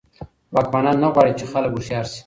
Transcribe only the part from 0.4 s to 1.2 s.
واکمنان نه